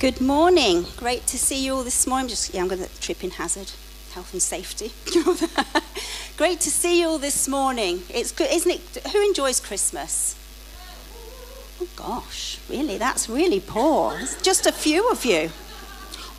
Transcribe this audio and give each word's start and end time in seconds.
Good 0.00 0.20
morning. 0.20 0.86
Great 0.96 1.26
to 1.26 1.36
see 1.36 1.64
you 1.64 1.74
all 1.74 1.82
this 1.82 2.06
morning. 2.06 2.28
Just 2.28 2.54
yeah, 2.54 2.60
I'm 2.60 2.68
going 2.68 2.80
to 2.80 3.00
trip 3.00 3.24
in 3.24 3.30
hazard, 3.30 3.72
health 4.12 4.32
and 4.32 4.40
safety. 4.40 4.92
Great 6.36 6.60
to 6.60 6.70
see 6.70 7.00
you 7.00 7.08
all 7.08 7.18
this 7.18 7.48
morning. 7.48 8.04
It's 8.08 8.30
good, 8.30 8.48
isn't 8.48 8.70
it? 8.70 9.08
Who 9.08 9.20
enjoys 9.20 9.58
Christmas? 9.58 10.36
Oh 11.82 11.88
gosh, 11.96 12.60
really? 12.70 12.96
That's 12.96 13.28
really 13.28 13.58
poor. 13.58 14.16
Just 14.40 14.66
a 14.68 14.72
few 14.72 15.10
of 15.10 15.24
you. 15.24 15.50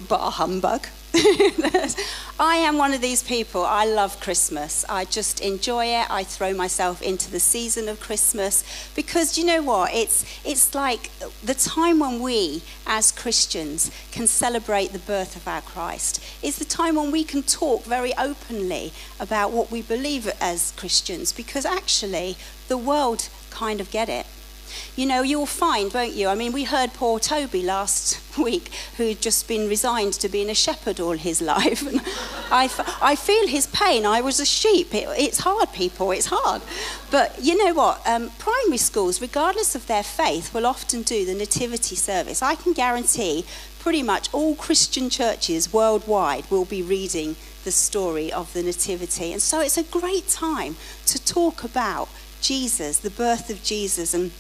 But 0.08 0.22
a 0.22 0.30
humbug. 0.30 0.88
I 2.40 2.58
am 2.58 2.78
one 2.78 2.94
of 2.94 3.02
these 3.02 3.24
people. 3.24 3.64
I 3.64 3.86
love 3.86 4.20
Christmas. 4.20 4.86
I 4.88 5.06
just 5.06 5.40
enjoy 5.40 5.86
it. 5.88 6.10
I 6.10 6.24
throw 6.24 6.54
myself 6.54 7.02
into 7.02 7.32
the 7.32 7.40
season 7.40 7.90
of 7.90 8.00
Christmas 8.00 8.64
because 8.96 9.38
you 9.38 9.44
know 9.44 9.62
what? 9.62 9.94
It's 9.94 10.24
it's 10.46 10.76
like 10.76 11.10
the 11.44 11.56
time 11.56 12.00
when 12.00 12.22
we 12.22 12.62
as 12.86 13.12
Christians 13.12 13.90
can 14.12 14.28
celebrate 14.28 14.94
the 14.94 15.00
birth 15.00 15.36
of 15.36 15.48
our 15.48 15.62
Christ. 15.62 16.24
It's 16.44 16.60
the 16.60 16.66
time 16.66 16.96
when 16.96 17.10
we 17.10 17.24
can 17.24 17.42
talk 17.42 17.86
very 17.86 18.16
openly 18.16 18.94
about 19.20 19.52
what 19.52 19.72
we 19.72 19.82
believe 19.82 20.32
as 20.40 20.74
Christians 20.78 21.34
because 21.34 21.66
actually 21.66 22.38
the 22.68 22.78
world 22.78 23.30
kind 23.50 23.82
of 23.82 23.90
get 23.90 24.10
it. 24.10 24.28
You 24.96 25.06
know, 25.06 25.22
you'll 25.22 25.46
find, 25.46 25.94
won't 25.94 26.14
you? 26.14 26.28
I 26.28 26.36
mean, 26.36 26.52
we 26.52 26.64
heard 26.64 26.94
poor 26.94 27.20
Toby 27.20 27.62
last 27.62 28.20
week, 28.38 28.72
who'd 28.98 29.22
just 29.22 29.48
been 29.48 29.68
resigned 29.68 30.14
to 30.14 30.30
being 30.30 30.50
a 30.50 30.56
shepherd 30.56 31.00
all 31.00 31.14
his 31.14 31.42
life. 31.56 31.86
And 31.86 32.02
I, 32.52 32.70
I 33.02 33.16
feel 33.16 33.48
his 33.48 33.68
pain. 33.68 34.06
I 34.06 34.22
was 34.22 34.40
a 34.40 34.46
sheep. 34.46 34.94
It, 34.94 35.08
it's 35.18 35.40
hard, 35.40 35.72
people, 35.74 36.12
it's 36.12 36.28
hard. 36.28 36.62
But 37.12 37.40
you 37.42 37.58
know 37.58 37.74
what? 37.74 38.06
Um, 38.08 38.30
primary 38.40 38.78
schools, 38.78 39.22
regardless 39.22 39.76
of 39.76 39.88
their 39.88 40.04
faith, 40.04 40.54
will 40.54 40.66
often 40.66 41.02
do 41.04 41.26
the 41.26 41.34
nativity 41.34 41.96
service. 41.96 42.42
I 42.42 42.56
can 42.56 42.74
guarantee 42.74 43.46
pretty 43.80 44.04
much 44.04 44.32
all 44.34 44.56
Christian 44.56 45.10
churches 45.10 45.74
worldwide 45.74 46.50
will 46.52 46.66
be 46.66 46.82
reading 46.82 47.36
the 47.64 47.72
story 47.72 48.32
of 48.32 48.52
the 48.54 48.64
Nativity. 48.64 49.32
And 49.32 49.42
so 49.42 49.62
it's 49.62 49.78
a 49.78 49.84
great 49.84 50.28
time 50.28 50.76
to 51.08 51.24
talk 51.24 51.64
about 51.64 52.10
Jesus, 52.42 53.00
the 53.00 53.10
birth 53.10 53.50
of 53.50 53.64
Jesus, 53.64 54.14
and 54.14 54.32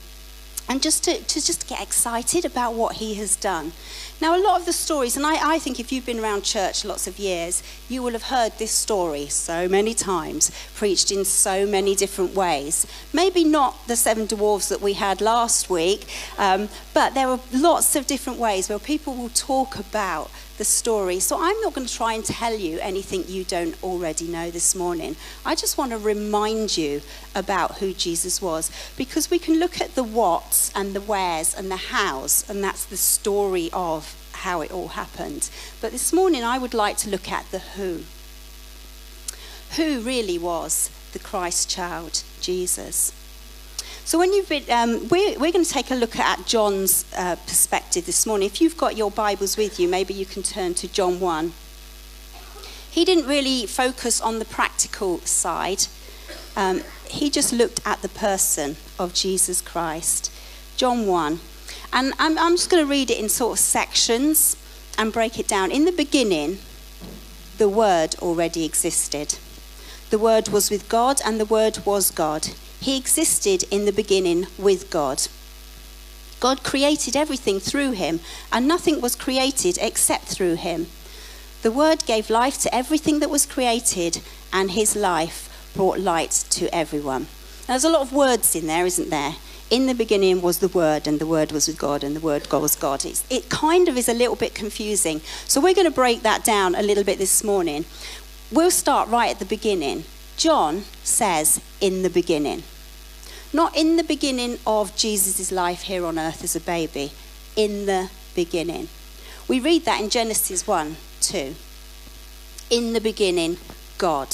and 0.69 0.83
just 0.83 1.03
to, 1.03 1.17
to 1.17 1.43
just 1.43 1.67
get 1.67 1.81
excited 1.81 2.45
about 2.45 2.75
what 2.75 2.97
he 2.97 3.15
has 3.15 3.35
done. 3.35 3.73
Now, 4.21 4.37
a 4.37 4.43
lot 4.43 4.59
of 4.59 4.65
the 4.67 4.73
stories, 4.73 5.17
and 5.17 5.25
I, 5.25 5.55
I 5.55 5.59
think 5.59 5.79
if 5.79 5.91
you've 5.91 6.05
been 6.05 6.19
around 6.19 6.43
church 6.43 6.85
lots 6.85 7.07
of 7.07 7.17
years, 7.17 7.63
you 7.89 8.03
will 8.03 8.11
have 8.11 8.23
heard 8.23 8.51
this 8.57 8.71
story 8.71 9.27
so 9.27 9.67
many 9.67 9.93
times, 9.95 10.51
preached 10.75 11.11
in 11.11 11.25
so 11.25 11.65
many 11.65 11.95
different 11.95 12.35
ways. 12.35 12.85
Maybe 13.13 13.43
not 13.43 13.87
the 13.87 13.95
seven 13.95 14.27
dwarves 14.27 14.69
that 14.69 14.81
we 14.81 14.93
had 14.93 15.21
last 15.21 15.69
week, 15.69 16.05
um, 16.37 16.69
but 16.93 17.15
there 17.15 17.29
are 17.29 17.39
lots 17.51 17.95
of 17.95 18.05
different 18.05 18.37
ways 18.37 18.69
where 18.69 18.77
people 18.77 19.15
will 19.15 19.29
talk 19.29 19.79
about 19.79 20.29
the 20.59 20.65
story. 20.65 21.19
So 21.19 21.37
I'm 21.39 21.59
not 21.61 21.73
going 21.73 21.87
to 21.87 21.93
try 21.93 22.13
and 22.13 22.23
tell 22.23 22.53
you 22.53 22.77
anything 22.81 23.23
you 23.27 23.43
don't 23.43 23.81
already 23.81 24.27
know 24.27 24.51
this 24.51 24.75
morning. 24.75 25.15
I 25.43 25.55
just 25.55 25.77
want 25.77 25.91
to 25.91 25.97
remind 25.97 26.77
you 26.77 27.01
about 27.33 27.79
who 27.79 27.93
Jesus 27.93 28.41
was 28.41 28.69
because 28.95 29.31
we 29.31 29.39
can 29.39 29.57
look 29.57 29.81
at 29.81 29.95
the 29.95 30.03
whats 30.03 30.71
and 30.75 30.93
the 30.93 31.01
wheres 31.01 31.55
and 31.55 31.71
the 31.71 31.77
hows, 31.77 32.47
and 32.47 32.63
that's 32.63 32.85
the 32.85 32.97
story 32.97 33.69
of 33.73 34.15
how 34.33 34.61
it 34.61 34.71
all 34.71 34.89
happened. 34.89 35.49
But 35.81 35.91
this 35.91 36.13
morning 36.13 36.43
I 36.43 36.59
would 36.59 36.73
like 36.73 36.97
to 36.97 37.09
look 37.09 37.31
at 37.31 37.49
the 37.51 37.59
who. 37.59 38.03
Who 39.77 40.01
really 40.01 40.37
was 40.37 40.89
the 41.13 41.19
Christ 41.19 41.69
child, 41.69 42.23
Jesus? 42.41 43.13
So 44.09 44.17
when 44.17 44.33
you've 44.33 44.49
been, 44.49 44.63
um, 44.71 45.07
we're, 45.09 45.37
we're 45.37 45.51
going 45.51 45.63
to 45.63 45.69
take 45.69 45.91
a 45.91 45.95
look 45.95 46.17
at 46.17 46.47
John's 46.47 47.05
uh, 47.15 47.35
perspective 47.45 48.07
this 48.07 48.25
morning. 48.25 48.47
If 48.47 48.59
you've 48.59 48.75
got 48.75 48.97
your 48.97 49.11
Bibles 49.11 49.55
with 49.55 49.79
you, 49.79 49.87
maybe 49.87 50.15
you 50.15 50.25
can 50.25 50.41
turn 50.41 50.73
to 50.81 50.87
John 50.87 51.19
1. 51.19 51.53
He 52.89 53.05
didn't 53.05 53.27
really 53.27 53.67
focus 53.67 54.19
on 54.19 54.39
the 54.39 54.45
practical 54.45 55.19
side. 55.19 55.85
Um, 56.57 56.81
he 57.07 57.29
just 57.29 57.53
looked 57.53 57.81
at 57.85 58.01
the 58.01 58.09
person 58.09 58.77
of 58.97 59.13
Jesus 59.13 59.61
Christ. 59.61 60.31
John 60.75 61.05
1. 61.05 61.39
And 61.93 62.13
I'm, 62.17 62.35
I'm 62.39 62.53
just 62.53 62.71
going 62.71 62.83
to 62.83 62.89
read 62.89 63.11
it 63.11 63.19
in 63.19 63.29
sort 63.29 63.59
of 63.59 63.63
sections 63.63 64.57
and 64.97 65.13
break 65.13 65.37
it 65.37 65.47
down. 65.47 65.69
In 65.69 65.85
the 65.85 65.91
beginning, 65.91 66.57
the 67.59 67.69
Word 67.69 68.15
already 68.23 68.65
existed. 68.65 69.37
The 70.09 70.17
Word 70.17 70.47
was 70.47 70.71
with 70.71 70.89
God, 70.89 71.21
and 71.23 71.39
the 71.39 71.45
Word 71.45 71.85
was 71.85 72.09
God. 72.09 72.47
He 72.79 72.97
existed 72.97 73.63
in 73.71 73.85
the 73.85 73.91
beginning 73.91 74.47
with 74.57 74.89
God. 74.89 75.27
God 76.39 76.63
created 76.63 77.15
everything 77.15 77.59
through 77.59 77.91
him, 77.91 78.21
and 78.51 78.67
nothing 78.67 79.01
was 79.01 79.15
created 79.15 79.77
except 79.81 80.25
through 80.25 80.55
him. 80.55 80.87
The 81.61 81.71
Word 81.71 82.05
gave 82.05 82.29
life 82.29 82.57
to 82.61 82.73
everything 82.73 83.19
that 83.19 83.29
was 83.29 83.45
created, 83.45 84.21
and 84.53 84.71
his 84.71 84.95
life 84.95 85.71
brought 85.75 85.99
light 85.99 86.31
to 86.51 86.73
everyone. 86.73 87.23
Now, 87.67 87.73
there's 87.73 87.83
a 87.83 87.89
lot 87.89 88.01
of 88.01 88.13
words 88.13 88.55
in 88.55 88.67
there, 88.67 88.85
isn't 88.85 89.09
there? 89.09 89.35
In 89.69 89.85
the 89.85 89.93
beginning 89.93 90.41
was 90.41 90.59
the 90.59 90.69
Word, 90.69 91.05
and 91.05 91.19
the 91.19 91.27
Word 91.27 91.51
was 91.51 91.67
with 91.67 91.77
God, 91.77 92.01
and 92.03 92.15
the 92.15 92.21
Word 92.21 92.49
was 92.49 92.77
God. 92.77 93.03
It's, 93.03 93.25
it 93.29 93.49
kind 93.49 93.89
of 93.89 93.97
is 93.97 94.07
a 94.07 94.13
little 94.13 94.37
bit 94.37 94.55
confusing. 94.55 95.19
So, 95.45 95.59
we're 95.59 95.75
going 95.75 95.85
to 95.85 95.91
break 95.91 96.21
that 96.21 96.45
down 96.45 96.75
a 96.75 96.81
little 96.81 97.03
bit 97.03 97.17
this 97.17 97.43
morning. 97.43 97.83
We'll 98.51 98.71
start 98.71 99.09
right 99.09 99.29
at 99.29 99.39
the 99.39 99.45
beginning. 99.45 100.05
John 100.39 100.85
says, 101.03 101.59
in 101.81 102.01
the 102.01 102.09
beginning. 102.09 102.63
Not 103.51 103.75
in 103.75 103.97
the 103.97 104.05
beginning 104.05 104.57
of 104.65 104.95
Jesus' 104.95 105.51
life 105.51 105.81
here 105.81 106.05
on 106.05 106.17
earth 106.17 106.45
as 106.45 106.55
a 106.55 106.61
baby, 106.61 107.11
in 107.57 107.85
the 107.87 108.09
beginning. 108.35 108.87
We 109.49 109.59
read 109.59 109.83
that 109.83 109.99
in 109.99 110.09
Genesis 110.09 110.65
1 110.65 110.95
2. 111.19 111.55
In 112.69 112.93
the 112.93 113.01
beginning, 113.01 113.57
God. 113.97 114.33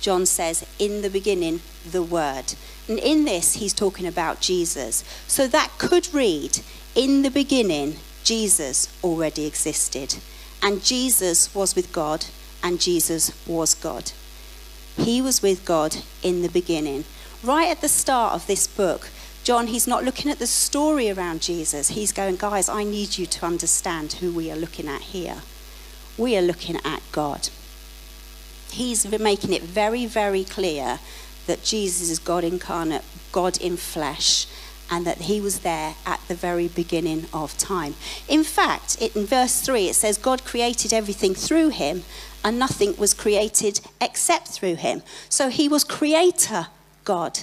John 0.00 0.26
says, 0.26 0.66
in 0.76 1.02
the 1.02 1.10
beginning, 1.10 1.60
the 1.88 2.02
Word. 2.02 2.54
And 2.88 2.98
in 2.98 3.24
this, 3.24 3.54
he's 3.54 3.72
talking 3.72 4.08
about 4.08 4.40
Jesus. 4.40 5.04
So 5.28 5.46
that 5.46 5.70
could 5.78 6.12
read, 6.12 6.58
in 6.96 7.22
the 7.22 7.30
beginning, 7.30 7.98
Jesus 8.24 8.88
already 9.04 9.46
existed. 9.46 10.16
And 10.64 10.82
Jesus 10.82 11.54
was 11.54 11.76
with 11.76 11.92
God, 11.92 12.26
and 12.60 12.80
Jesus 12.80 13.30
was 13.46 13.74
God. 13.74 14.10
He 14.98 15.22
was 15.22 15.42
with 15.42 15.64
God 15.64 15.96
in 16.22 16.42
the 16.42 16.48
beginning. 16.48 17.04
Right 17.42 17.68
at 17.68 17.80
the 17.80 17.88
start 17.88 18.34
of 18.34 18.46
this 18.46 18.66
book, 18.66 19.08
John, 19.44 19.68
he's 19.68 19.86
not 19.86 20.04
looking 20.04 20.30
at 20.30 20.38
the 20.38 20.46
story 20.46 21.08
around 21.08 21.40
Jesus. 21.40 21.88
He's 21.88 22.12
going, 22.12 22.36
guys, 22.36 22.68
I 22.68 22.84
need 22.84 23.16
you 23.16 23.24
to 23.24 23.46
understand 23.46 24.14
who 24.14 24.32
we 24.32 24.50
are 24.50 24.56
looking 24.56 24.88
at 24.88 25.00
here. 25.00 25.36
We 26.18 26.36
are 26.36 26.42
looking 26.42 26.76
at 26.84 27.00
God. 27.12 27.48
He's 28.70 29.08
making 29.18 29.52
it 29.54 29.62
very, 29.62 30.04
very 30.04 30.44
clear 30.44 30.98
that 31.46 31.62
Jesus 31.62 32.10
is 32.10 32.18
God 32.18 32.44
incarnate, 32.44 33.04
God 33.32 33.56
in 33.58 33.76
flesh, 33.76 34.46
and 34.90 35.06
that 35.06 35.22
he 35.22 35.40
was 35.40 35.60
there 35.60 35.94
at 36.06 36.20
the 36.28 36.34
very 36.34 36.68
beginning 36.68 37.26
of 37.32 37.56
time. 37.58 37.94
In 38.28 38.44
fact, 38.44 39.00
in 39.00 39.26
verse 39.26 39.60
3, 39.60 39.88
it 39.88 39.94
says, 39.94 40.18
God 40.18 40.44
created 40.44 40.92
everything 40.92 41.34
through 41.34 41.70
him, 41.70 42.04
and 42.44 42.58
nothing 42.58 42.96
was 42.96 43.14
created 43.14 43.80
except 44.00 44.48
through 44.48 44.76
him. 44.76 45.02
So 45.28 45.48
he 45.48 45.68
was 45.68 45.84
creator 45.84 46.68
God. 47.04 47.40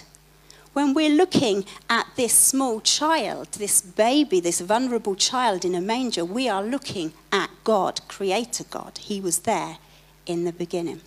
When 0.73 0.93
we're 0.93 1.09
looking 1.09 1.65
at 1.89 2.07
this 2.17 2.33
small 2.33 2.81
child, 2.81 3.53
this 3.53 3.81
baby, 3.81 4.41
this 4.41 4.59
vulnerable 4.59 5.15
child 5.15 5.63
in 5.63 5.73
a 5.73 5.79
manger, 5.79 6.25
we 6.25 6.49
are 6.49 6.61
looking 6.61 7.13
at 7.31 7.49
God, 7.63 8.01
Creator 8.09 8.65
God. 8.69 8.97
He 8.97 9.21
was 9.21 9.39
there 9.39 9.77
in 10.25 10.43
the 10.43 10.51
beginning. 10.51 10.99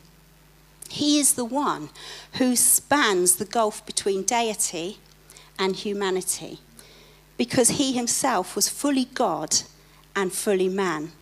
He 0.89 1.19
is 1.19 1.35
the 1.35 1.45
one 1.45 1.91
who 2.35 2.57
spans 2.57 3.37
the 3.37 3.45
gulf 3.45 3.85
between 3.85 4.23
deity 4.23 5.01
and 5.59 5.77
humanity 5.77 6.61
because 7.37 7.71
he 7.71 7.93
himself 7.93 8.57
was 8.57 8.69
fully 8.69 9.07
God 9.07 9.57
and 10.15 10.33
fully 10.33 10.69
man. 10.69 11.13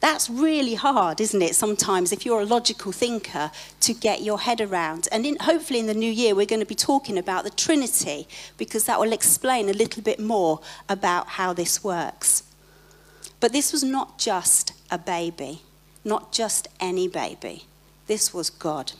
That's 0.00 0.30
really 0.30 0.74
hard, 0.74 1.20
isn't 1.20 1.42
it, 1.42 1.54
sometimes, 1.54 2.10
if 2.10 2.24
you're 2.24 2.40
a 2.40 2.46
logical 2.46 2.92
thinker, 2.92 3.50
to 3.80 3.92
get 3.92 4.22
your 4.22 4.40
head 4.40 4.60
around. 4.60 5.06
And 5.12 5.26
in, 5.26 5.36
hopefully, 5.36 5.80
in 5.80 5.86
the 5.86 5.94
new 5.94 6.10
year, 6.10 6.34
we're 6.34 6.46
going 6.46 6.60
to 6.60 6.66
be 6.66 6.74
talking 6.74 7.18
about 7.18 7.44
the 7.44 7.50
Trinity, 7.50 8.26
because 8.56 8.84
that 8.84 8.98
will 8.98 9.12
explain 9.12 9.68
a 9.68 9.74
little 9.74 10.02
bit 10.02 10.18
more 10.18 10.60
about 10.88 11.28
how 11.28 11.52
this 11.52 11.84
works. 11.84 12.42
But 13.38 13.52
this 13.52 13.72
was 13.72 13.84
not 13.84 14.18
just 14.18 14.72
a 14.90 14.98
baby, 14.98 15.60
not 16.04 16.32
just 16.32 16.68
any 16.80 17.06
baby. 17.06 17.64
This 18.06 18.32
was 18.32 18.48
God. 18.48 18.92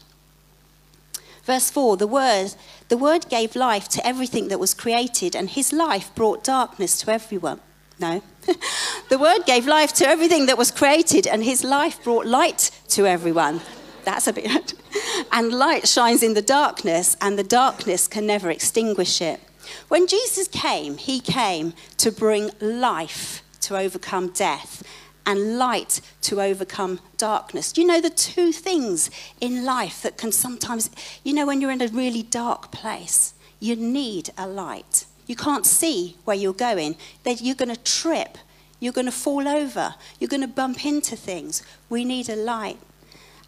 Verse 1.47 1.71
4 1.71 1.97
the 1.97 2.07
word, 2.07 2.55
the 2.89 2.97
word 2.97 3.29
gave 3.29 3.57
life 3.57 3.89
to 3.91 4.07
everything 4.07 4.49
that 4.49 4.61
was 4.61 4.75
created, 4.75 5.35
and 5.35 5.49
his 5.49 5.73
life 5.73 6.15
brought 6.15 6.45
darkness 6.45 6.99
to 7.01 7.11
everyone. 7.11 7.61
No. 7.99 8.23
the 9.09 9.19
Word 9.19 9.47
gave 9.47 9.67
life 9.67 9.93
to 9.95 10.07
everything 10.07 10.47
that 10.47 10.59
was 10.59 10.71
created, 10.71 11.27
and 11.27 11.43
His 11.43 11.65
life 11.65 12.03
brought 12.05 12.27
light 12.27 12.71
to 12.89 13.07
everyone. 13.07 13.61
That's 14.05 14.27
a 14.27 14.33
bit. 14.33 14.75
and 15.33 15.53
light 15.53 15.89
shines 15.89 16.23
in 16.23 16.35
the 16.35 16.43
darkness, 16.43 17.17
and 17.21 17.39
the 17.39 17.43
darkness 17.43 18.07
can 18.07 18.27
never 18.27 18.51
extinguish 18.51 19.23
it. 19.23 19.41
When 19.89 20.07
Jesus 20.07 20.47
came, 20.49 20.99
He 20.99 21.21
came 21.21 21.73
to 21.97 22.13
bring 22.13 22.51
life 22.61 23.43
to 23.63 23.79
overcome 23.79 24.29
death 24.29 24.83
and 25.27 25.59
light 25.59 26.01
to 26.23 26.41
overcome 26.41 27.01
darkness. 27.17 27.77
You 27.77 27.85
know 27.85 28.01
the 28.01 28.11
two 28.11 28.53
things 28.53 29.11
in 29.41 29.65
life 29.65 30.01
that 30.03 30.17
can 30.17 30.33
sometimes, 30.33 30.89
you 31.25 31.35
know, 31.35 31.47
when 31.47 31.61
you're 31.61 31.73
in 31.73 31.83
a 31.83 31.89
really 31.89 32.23
dark 32.23 32.71
place, 32.71 33.35
you 33.59 33.75
need 33.75 34.31
a 34.39 34.47
light. 34.47 35.05
You 35.27 35.35
can't 35.35 35.67
see 35.67 36.17
where 36.25 36.37
you're 36.37 36.53
going. 36.53 36.97
You're 37.25 37.57
going 37.57 37.75
to 37.75 37.83
trip. 37.83 38.39
You're 38.79 38.93
going 38.93 39.07
to 39.07 39.13
fall 39.13 39.49
over. 39.49 39.97
You're 40.21 40.29
going 40.29 40.43
to 40.43 40.49
bump 40.49 40.87
into 40.87 41.17
things. 41.17 41.63
We 41.89 42.05
need 42.05 42.29
a 42.29 42.37
light. 42.37 42.79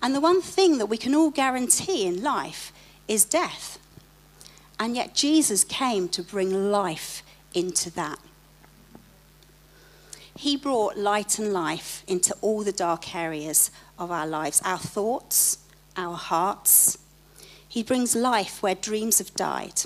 And 0.03 0.15
the 0.15 0.21
one 0.21 0.43
thing 0.43 0.79
that 0.79 0.87
we 0.87 0.97
can 0.97 1.15
all 1.15 1.31
guarantee 1.31 2.07
in 2.07 2.23
life 2.23 2.73
is 3.07 3.25
death. 3.25 3.79
And 4.81 4.97
yet 4.97 5.15
Jesus 5.15 5.65
came 5.65 6.09
to 6.11 6.23
bring 6.23 6.71
life 6.71 7.23
into 7.55 7.91
that. 7.93 8.19
He 10.38 10.56
brought 10.56 10.96
light 10.96 11.40
and 11.40 11.52
life 11.52 12.05
into 12.06 12.32
all 12.43 12.62
the 12.62 12.70
dark 12.70 13.12
areas 13.12 13.73
of 13.99 14.12
our 14.12 14.25
lives, 14.25 14.62
our 14.64 14.79
thoughts, 14.79 15.58
our 15.96 16.14
hearts. 16.14 16.96
He 17.69 17.82
brings 17.82 18.14
life 18.14 18.62
where 18.62 18.76
dreams 18.76 19.19
have 19.19 19.35
died. 19.35 19.82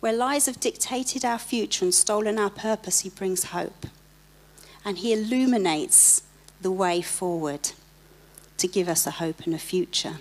Where 0.00 0.14
lies 0.14 0.46
have 0.46 0.60
dictated 0.60 1.26
our 1.26 1.38
future 1.38 1.84
and 1.84 1.92
stolen 1.92 2.38
our 2.38 2.48
purpose, 2.48 3.00
He 3.00 3.10
brings 3.10 3.44
hope. 3.44 3.84
And 4.82 4.96
He 4.96 5.12
illuminates 5.12 6.22
the 6.62 6.72
way 6.72 7.02
forward 7.02 7.72
to 8.56 8.66
give 8.66 8.88
us 8.88 9.06
a 9.06 9.10
hope 9.10 9.42
and 9.44 9.54
a 9.54 9.58
future. 9.58 10.20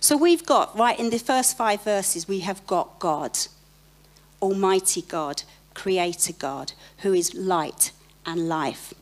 So 0.00 0.16
we've 0.16 0.44
got, 0.44 0.76
right 0.76 0.98
in 0.98 1.10
the 1.10 1.20
first 1.20 1.56
five 1.56 1.84
verses, 1.84 2.26
we 2.26 2.40
have 2.40 2.66
got 2.66 2.98
God, 2.98 3.38
Almighty 4.42 5.02
God, 5.02 5.44
Creator 5.74 6.32
God, 6.32 6.72
who 7.02 7.12
is 7.12 7.32
light 7.32 7.92
and 8.28 8.48
life. 8.48 8.94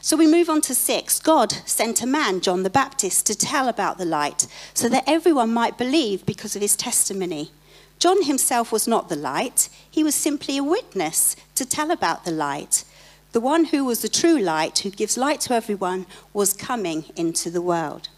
So 0.00 0.16
we 0.16 0.28
move 0.28 0.48
on 0.48 0.60
to 0.62 0.74
six. 0.74 1.18
God 1.18 1.52
sent 1.66 2.00
a 2.00 2.06
man, 2.06 2.40
John 2.40 2.62
the 2.62 2.70
Baptist, 2.70 3.26
to 3.26 3.34
tell 3.34 3.68
about 3.68 3.98
the 3.98 4.04
light 4.04 4.46
so 4.72 4.88
that 4.88 5.02
everyone 5.04 5.52
might 5.52 5.76
believe 5.76 6.24
because 6.24 6.54
of 6.54 6.62
his 6.62 6.76
testimony. 6.76 7.50
John 7.98 8.22
himself 8.22 8.70
was 8.70 8.86
not 8.86 9.08
the 9.08 9.16
light, 9.16 9.68
he 9.90 10.04
was 10.04 10.14
simply 10.14 10.58
a 10.58 10.62
witness 10.62 11.34
to 11.56 11.66
tell 11.66 11.90
about 11.90 12.24
the 12.24 12.30
light. 12.30 12.84
The 13.32 13.40
one 13.40 13.66
who 13.66 13.84
was 13.84 14.02
the 14.02 14.08
true 14.08 14.38
light, 14.38 14.78
who 14.78 14.90
gives 14.90 15.16
light 15.16 15.40
to 15.42 15.54
everyone, 15.54 16.06
was 16.32 16.52
coming 16.52 17.06
into 17.16 17.50
the 17.50 17.62
world. 17.62 18.08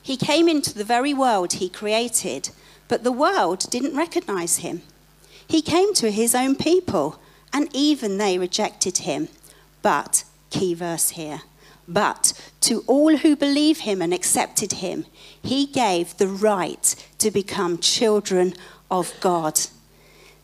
He 0.00 0.16
came 0.16 0.48
into 0.48 0.72
the 0.72 0.84
very 0.84 1.12
world 1.12 1.54
he 1.54 1.68
created, 1.68 2.50
but 2.88 3.04
the 3.04 3.12
world 3.12 3.66
didn't 3.70 3.96
recognize 3.96 4.58
him. 4.58 4.82
He 5.46 5.60
came 5.60 5.92
to 5.94 6.10
his 6.10 6.34
own 6.34 6.56
people 6.56 7.18
and 7.54 7.68
even 7.72 8.18
they 8.18 8.36
rejected 8.36 8.98
him. 8.98 9.28
But, 9.80 10.24
key 10.50 10.74
verse 10.74 11.10
here, 11.10 11.42
but 11.86 12.32
to 12.62 12.82
all 12.86 13.18
who 13.18 13.36
believe 13.36 13.80
him 13.80 14.02
and 14.02 14.12
accepted 14.12 14.72
him, 14.74 15.06
he 15.42 15.66
gave 15.66 16.16
the 16.16 16.28
right 16.28 16.94
to 17.18 17.30
become 17.30 17.78
children 17.78 18.54
of 18.90 19.12
God. 19.20 19.60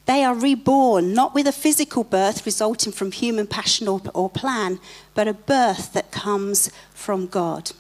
They 0.07 0.25
are 0.25 0.35
reborn, 0.35 1.15
not 1.15 1.35
with 1.35 1.47
a 1.47 1.53
physical 1.53 2.05
birth 2.05 2.45
resulting 2.45 2.93
from 2.93 3.13
human 3.13 3.47
passion 3.47 3.89
or, 3.89 4.31
plan, 4.31 4.81
but 5.15 5.29
a 5.29 5.35
birth 5.35 5.93
that 5.93 6.11
comes 6.11 6.71
from 6.93 7.27
God. 7.27 7.73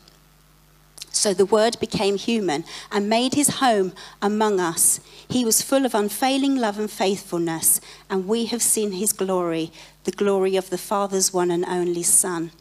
So 1.12 1.35
the 1.35 1.45
Word 1.45 1.79
became 1.81 2.17
human 2.17 2.65
and 2.91 3.09
made 3.09 3.35
his 3.35 3.57
home 3.57 3.93
among 4.23 4.61
us. 4.61 5.01
He 5.29 5.45
was 5.45 5.61
full 5.61 5.85
of 5.85 5.95
unfailing 5.95 6.57
love 6.57 6.79
and 6.79 6.91
faithfulness, 6.91 7.81
and 8.09 8.29
we 8.29 8.47
have 8.47 8.62
seen 8.62 8.93
his 8.93 9.12
glory, 9.12 9.73
the 10.05 10.12
glory 10.12 10.57
of 10.57 10.71
the 10.71 10.79
Father's 10.79 11.33
one 11.33 11.51
and 11.51 11.65
only 11.65 12.05
Son. 12.05 12.53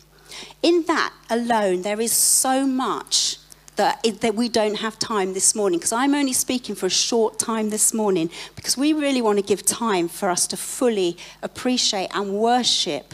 In 0.62 0.84
that 0.88 1.14
alone, 1.30 1.84
there 1.84 2.02
is 2.02 2.12
so 2.12 2.66
much 2.66 3.38
that, 3.76 4.00
it, 4.04 4.22
that 4.22 4.36
we 4.36 4.50
don't 4.50 4.80
have 4.80 5.00
time 5.00 5.34
this 5.34 5.56
morning, 5.56 5.80
because 5.80 5.94
I'm 5.94 6.14
only 6.14 6.34
speaking 6.34 6.76
for 6.76 6.88
a 6.88 6.90
short 6.90 7.40
time 7.40 7.70
this 7.70 7.94
morning, 7.94 8.30
because 8.56 8.76
we 8.76 8.94
really 8.94 9.22
want 9.22 9.38
to 9.38 9.44
give 9.44 9.66
time 9.66 10.08
for 10.08 10.30
us 10.30 10.48
to 10.48 10.58
fully 10.58 11.18
appreciate 11.42 12.10
and 12.14 12.34
worship 12.34 13.14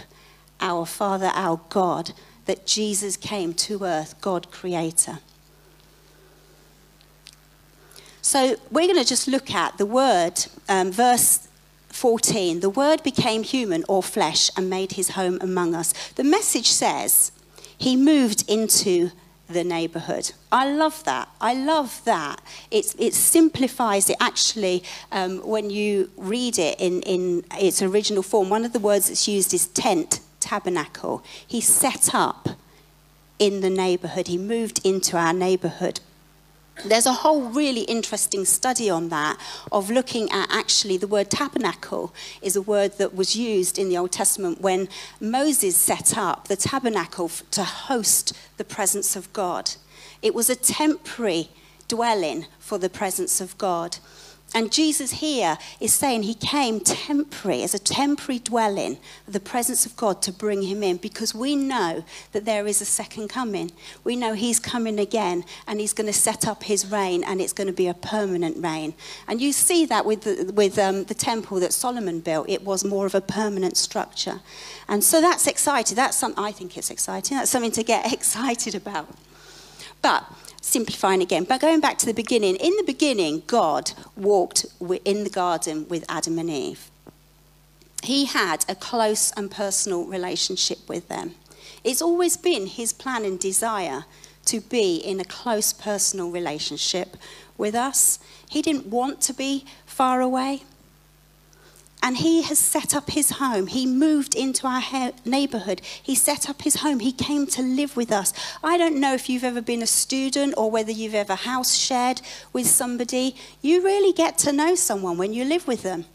our 0.60 0.86
Father, 0.86 1.32
our 1.34 1.60
God, 1.70 2.14
that 2.46 2.66
Jesus 2.66 3.18
came 3.18 3.54
to 3.54 3.84
earth, 3.84 4.20
God 4.22 4.52
creator. 4.52 5.20
So 8.22 8.56
we're 8.72 8.88
going 8.88 9.02
to 9.02 9.08
just 9.08 9.28
look 9.28 9.52
at 9.52 9.78
the 9.78 9.86
word, 9.86 10.46
um, 10.68 10.92
verse 10.92 11.48
14. 11.90 12.60
The 12.60 12.70
word 12.70 13.04
became 13.04 13.44
human 13.44 13.84
or 13.88 14.02
flesh 14.02 14.50
and 14.58 14.70
made 14.70 14.94
his 14.94 15.12
home 15.12 15.38
among 15.42 15.76
us. 15.76 15.94
The 16.14 16.24
message 16.24 16.72
says 16.72 17.32
he 17.78 17.96
moved 17.96 18.44
into 18.50 19.12
the 19.48 19.64
neighborhood. 19.64 20.32
I 20.52 20.72
love 20.72 21.04
that. 21.04 21.30
I 21.40 21.54
love 21.54 22.04
that. 22.06 22.42
It's, 22.72 22.96
it 22.98 23.14
simplifies 23.14 24.10
it 24.10 24.18
actually 24.20 24.84
um, 25.12 25.38
when 25.48 25.70
you 25.70 26.10
read 26.18 26.58
it 26.58 26.80
in, 26.80 27.02
in 27.04 27.44
its 27.54 27.82
original 27.82 28.24
form. 28.24 28.50
One 28.50 28.66
of 28.66 28.74
the 28.74 28.80
words 28.80 29.08
that's 29.08 29.28
used 29.28 29.54
is 29.54 29.68
tent 29.68 30.20
tabernacle. 30.46 31.24
He 31.46 31.60
set 31.60 32.14
up 32.14 32.50
in 33.38 33.62
the 33.62 33.70
neighborhood, 33.70 34.28
he 34.28 34.38
moved 34.38 34.80
into 34.86 35.18
our 35.18 35.34
neighborhood. 35.34 36.00
There's 36.84 37.06
a 37.06 37.14
whole 37.14 37.44
really 37.44 37.82
interesting 37.82 38.44
study 38.46 38.90
on 38.90 39.10
that 39.10 39.38
of 39.72 39.90
looking 39.90 40.30
at 40.32 40.48
actually 40.52 40.98
the 40.98 41.08
word 41.08 41.32
tabernacle 41.32 42.14
is 42.42 42.56
a 42.56 42.62
word 42.62 42.98
that 42.98 43.16
was 43.16 43.36
used 43.36 43.80
in 43.80 43.88
the 43.90 43.98
Old 43.98 44.12
Testament 44.12 44.62
when 44.62 44.90
Moses 45.22 45.76
set 45.76 46.18
up 46.18 46.48
the 46.48 46.58
tabernacle 46.58 47.30
to 47.52 47.64
host 47.64 48.34
the 48.58 48.66
presence 48.66 49.16
of 49.16 49.32
God. 49.32 49.72
It 50.22 50.36
was 50.36 50.50
a 50.50 50.56
temporary 50.56 51.50
dwelling 51.88 52.46
for 52.60 52.78
the 52.78 52.90
presence 52.90 53.40
of 53.40 53.58
God. 53.58 53.98
And 54.54 54.72
Jesus 54.72 55.12
here 55.12 55.58
is 55.82 55.94
saying 55.94 56.24
he 56.24 56.34
came 56.34 56.80
temporary, 56.80 57.64
as 57.64 57.74
a 57.74 57.80
temporary 57.80 58.40
dwelling, 58.40 58.98
the 59.28 59.40
presence 59.42 59.86
of 59.86 59.98
God 59.98 60.22
to 60.22 60.32
bring 60.32 60.62
him 60.62 60.82
in 60.82 60.96
because 60.96 61.36
we 61.36 61.58
know 61.58 62.06
that 62.32 62.46
there 62.46 62.66
is 62.66 62.80
a 62.80 62.86
second 62.86 63.28
coming. 63.28 63.72
We 64.06 64.16
know 64.16 64.34
he's 64.34 64.60
coming 64.62 64.98
again 64.98 65.44
and 65.68 65.82
he's 65.82 65.92
going 65.92 66.08
to 66.08 66.14
set 66.14 66.48
up 66.48 66.64
his 66.64 66.90
reign 66.90 67.22
and 67.26 67.42
it's 67.42 67.52
going 67.52 67.68
to 67.68 67.74
be 67.74 67.88
a 67.88 67.94
permanent 67.94 68.64
reign. 68.64 68.94
And 69.28 69.42
you 69.42 69.52
see 69.52 69.86
that 69.88 70.06
with 70.06 70.22
the, 70.22 70.54
with, 70.54 70.80
um, 70.80 71.04
the 71.04 71.16
temple 71.16 71.60
that 71.60 71.74
Solomon 71.74 72.22
built, 72.22 72.48
it 72.50 72.64
was 72.64 72.86
more 72.86 73.06
of 73.06 73.16
a 73.16 73.22
permanent 73.22 73.76
structure. 73.76 74.40
And 74.88 75.04
so 75.04 75.20
that's 75.20 75.48
exciting. 75.48 75.96
That's 75.96 76.16
something 76.16 76.42
I 76.42 76.54
think 76.54 76.78
it's 76.78 76.92
exciting. 76.92 77.36
That's 77.36 77.52
something 77.52 77.72
to 77.72 77.84
get 77.84 78.14
excited 78.14 78.76
about. 78.76 79.10
But 80.02 80.24
simplifying 80.66 81.22
again, 81.22 81.44
but 81.44 81.62
going 81.62 81.80
back 81.80 81.98
to 82.00 82.06
the 82.06 82.14
beginning, 82.14 82.56
in 82.56 82.76
the 82.78 82.84
beginning, 82.84 83.44
God 83.48 83.92
walked 84.18 84.66
in 85.06 85.24
the 85.24 85.30
garden 85.30 85.88
with 85.88 86.04
Adam 86.10 86.40
and 86.40 86.50
Eve. 86.50 86.90
He 88.04 88.26
had 88.26 88.66
a 88.68 88.76
close 88.76 89.32
and 89.38 89.50
personal 89.50 90.06
relationship 90.06 90.80
with 90.90 91.08
them. 91.08 91.36
It's 91.84 92.02
always 92.02 92.36
been 92.36 92.68
his 92.68 92.94
plan 92.94 93.26
and 93.26 93.40
desire 93.40 94.06
to 94.46 94.60
be 94.60 94.98
in 94.98 95.20
a 95.20 95.26
close 95.26 95.72
personal 95.72 96.30
relationship 96.30 97.16
with 97.58 97.76
us. 97.76 98.20
He 98.50 98.62
didn't 98.62 98.88
want 98.88 99.22
to 99.22 99.34
be 99.34 99.66
far 99.86 100.22
away 100.22 100.64
and 102.06 102.18
he 102.18 102.44
has 102.44 102.60
set 102.60 102.96
up 102.96 103.10
his 103.10 103.32
home. 103.32 103.66
He 103.66 103.88
moved 103.88 104.36
into 104.36 104.68
our 104.68 105.12
neighborhood. 105.26 105.82
He 105.82 106.14
set 106.14 106.48
up 106.48 106.62
his 106.62 106.76
home. 106.76 107.00
He 107.00 107.12
came 107.12 107.48
to 107.48 107.64
live 107.64 107.98
with 107.98 108.12
us. 108.12 108.32
I 108.64 108.78
don't 108.78 109.00
know 109.00 109.16
if 109.16 109.28
you've 109.28 109.44
ever 109.44 109.60
been 109.60 109.82
a 109.82 109.88
student 109.88 110.54
or 110.56 110.70
whether 110.70 110.92
you've 110.92 111.16
ever 111.16 111.34
house 111.34 111.74
shared 111.74 112.22
with 112.54 112.68
somebody. 112.68 113.36
You 113.64 113.84
really 113.84 114.14
get 114.14 114.38
to 114.40 114.52
know 114.52 114.76
someone 114.76 115.18
when 115.18 115.34
you 115.34 115.46
live 115.46 115.68
with 115.68 115.82
them. 115.82 116.06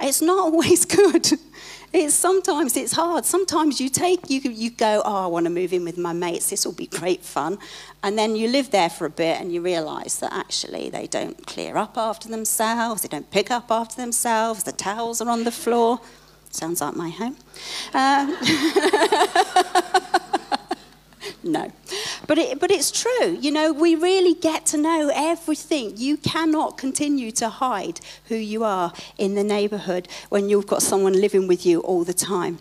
It's 0.00 0.22
not 0.22 0.38
always 0.52 0.84
good. 0.84 1.32
It's 1.98 2.14
sometimes 2.14 2.76
it's 2.76 2.92
hard. 2.92 3.24
Sometimes 3.24 3.80
you 3.80 3.88
take 3.88 4.28
you 4.28 4.38
you 4.38 4.68
go, 4.68 5.00
oh, 5.02 5.24
I 5.24 5.26
want 5.28 5.46
to 5.46 5.50
move 5.50 5.72
in 5.72 5.82
with 5.82 5.96
my 5.96 6.12
mates. 6.12 6.50
This 6.50 6.66
will 6.66 6.74
be 6.74 6.88
great 6.88 7.22
fun, 7.22 7.58
and 8.02 8.18
then 8.18 8.36
you 8.36 8.48
live 8.48 8.70
there 8.70 8.90
for 8.90 9.06
a 9.06 9.10
bit 9.10 9.40
and 9.40 9.50
you 9.50 9.62
realise 9.62 10.16
that 10.16 10.30
actually 10.30 10.90
they 10.90 11.06
don't 11.06 11.46
clear 11.46 11.78
up 11.78 11.96
after 11.96 12.28
themselves. 12.28 13.00
They 13.00 13.08
don't 13.08 13.30
pick 13.30 13.50
up 13.50 13.70
after 13.70 13.96
themselves. 13.96 14.64
The 14.64 14.72
towels 14.72 15.22
are 15.22 15.30
on 15.30 15.44
the 15.44 15.50
floor. 15.50 16.00
Sounds 16.50 16.82
like 16.82 16.96
my 16.96 17.08
home. 17.08 17.36
Um, 17.94 18.36
no. 21.46 21.72
But, 22.26 22.38
it, 22.38 22.60
but 22.60 22.70
it's 22.70 22.90
true. 22.90 23.38
You 23.40 23.50
know, 23.50 23.72
we 23.72 23.94
really 23.94 24.34
get 24.34 24.66
to 24.66 24.76
know 24.76 25.10
everything. 25.14 25.96
You 25.96 26.16
cannot 26.16 26.76
continue 26.76 27.30
to 27.32 27.48
hide 27.48 28.00
who 28.26 28.36
you 28.36 28.64
are 28.64 28.92
in 29.18 29.34
the 29.34 29.44
neighborhood 29.44 30.08
when 30.28 30.48
you've 30.48 30.66
got 30.66 30.82
someone 30.82 31.20
living 31.20 31.46
with 31.46 31.64
you 31.64 31.80
all 31.80 32.04
the 32.04 32.14
time. 32.14 32.58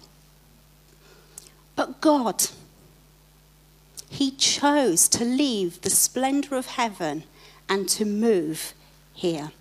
But 1.75 2.01
God, 2.01 2.45
He 4.09 4.31
chose 4.31 5.09
to 5.09 5.25
leave 5.25 5.81
the 5.81 5.89
splendor 5.89 6.55
of 6.55 6.67
heaven 6.67 7.23
and 7.67 7.89
to 7.89 8.05
move 8.05 8.73
here. 9.13 9.51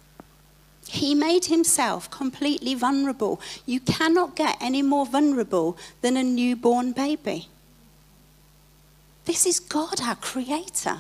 He 0.89 1.15
made 1.15 1.47
himself 1.47 2.11
completely 2.11 2.75
vulnerable. 2.75 3.41
You 3.67 3.81
cannot 3.81 4.37
get 4.37 4.57
any 4.61 4.83
more 4.83 5.07
vulnerable 5.07 5.77
than 6.03 6.17
a 6.17 6.23
newborn 6.23 6.93
baby. 6.93 7.49
This 9.25 9.47
is 9.47 9.59
God, 9.59 10.01
our 10.01 10.17
Creator, 10.17 10.99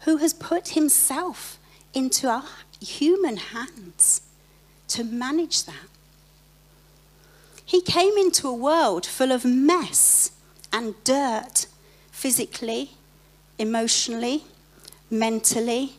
who 0.00 0.18
has 0.18 0.32
put 0.32 0.68
Himself 0.70 1.58
into 1.94 2.28
our 2.28 2.44
human 2.80 3.36
hands 3.38 4.22
to 4.88 5.02
manage 5.02 5.64
that. 5.64 5.88
He 7.64 7.80
came 7.80 8.16
into 8.16 8.46
a 8.46 8.54
world 8.54 9.04
full 9.04 9.32
of 9.32 9.44
mess 9.44 10.30
and 10.72 10.94
dirt, 11.02 11.66
physically, 12.12 12.92
emotionally, 13.58 14.44
mentally, 15.10 15.94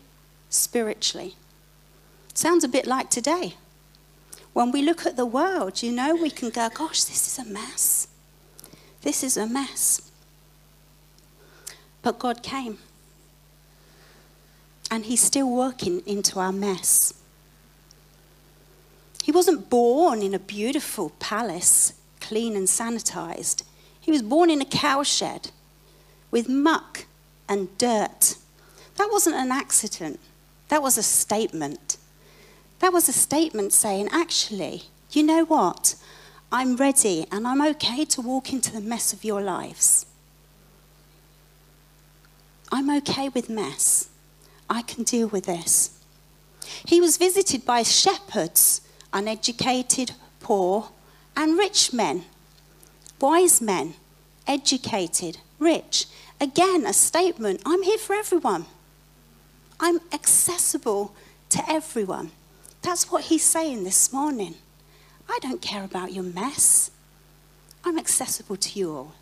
spiritually. 0.50 1.36
Sounds 2.34 2.63
a 2.63 2.70
bit 2.70 2.88
like 2.88 3.10
today. 3.10 3.56
When 4.53 4.72
we 4.72 4.82
look 4.82 5.06
at 5.06 5.17
the 5.17 5.25
world, 5.25 5.84
you 5.84 5.91
know, 5.91 6.15
we 6.15 6.29
can 6.29 6.50
go, 6.50 6.70
gosh, 6.70 7.03
this 7.03 7.27
is 7.27 7.46
a 7.46 7.50
mess. 7.50 8.08
This 9.01 9.24
is 9.24 9.36
a 9.36 9.46
mess. 9.46 10.07
But 12.08 12.20
God 12.20 12.42
came. 12.42 12.78
And 14.90 15.04
He's 15.04 15.22
still 15.22 15.50
working 15.50 16.02
into 16.06 16.40
our 16.40 16.54
mess. 16.54 17.14
He 19.24 19.32
wasn't 19.34 19.70
born 19.70 20.22
in 20.22 20.34
a 20.34 20.40
beautiful 20.40 21.12
palace, 21.20 21.92
clean 22.22 22.56
and 22.56 22.70
sanitized. 22.70 23.64
He 24.00 24.10
was 24.10 24.22
born 24.22 24.50
in 24.50 24.62
a 24.62 24.66
cowshed 24.66 25.52
with 26.32 26.48
muck 26.48 27.08
and 27.50 27.78
dirt. 27.78 28.38
That 28.96 29.10
wasn't 29.12 29.36
an 29.36 29.52
accident, 29.52 30.22
that 30.70 30.82
was 30.82 30.98
a 30.98 31.04
statement. 31.04 31.98
That 32.80 32.94
was 32.94 33.10
a 33.10 33.14
statement 33.28 33.74
saying, 33.74 34.08
actually, 34.14 34.84
you 35.12 35.24
know 35.24 35.44
what? 35.44 35.96
I'm 36.54 36.78
ready 36.78 37.26
and 37.34 37.46
I'm 37.46 37.62
okay 37.62 38.06
to 38.06 38.22
walk 38.22 38.54
into 38.54 38.72
the 38.72 38.80
mess 38.80 39.12
of 39.12 39.26
your 39.26 39.42
lives. 39.42 40.06
I'm 42.72 42.90
okay 42.98 43.30
with 43.30 43.50
mess. 43.50 44.10
I 44.70 44.82
can 44.82 45.04
deal 45.04 45.28
with 45.28 45.46
this. 45.46 45.98
He 46.86 47.00
was 47.00 47.18
visited 47.18 47.66
by 47.66 47.84
shepherds, 47.84 48.82
uneducated, 49.14 50.12
poor, 50.40 50.90
and 51.36 51.58
rich 51.58 51.94
men, 51.94 52.26
wise 53.20 53.62
men, 53.62 53.94
educated, 54.46 55.38
rich. 55.60 56.06
Again, 56.42 56.86
a 56.86 56.94
statement 56.94 57.62
I'm 57.66 57.84
here 57.84 57.98
for 57.98 58.16
everyone. 58.16 58.66
I'm 59.80 60.00
accessible 60.12 61.16
to 61.50 61.64
everyone. 61.70 62.32
That's 62.82 63.12
what 63.12 63.26
he's 63.26 63.44
saying 63.44 63.84
this 63.84 64.12
morning. 64.12 64.56
I 65.30 65.40
don't 65.42 65.62
care 65.62 65.84
about 65.84 66.14
your 66.14 66.24
mess. 66.24 66.92
I'm 67.84 67.98
accessible 67.98 68.56
to 68.58 68.80
you 68.80 68.94
all. 68.94 69.14